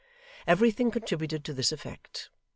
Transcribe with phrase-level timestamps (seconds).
[0.47, 2.31] Everything contributed to this effect.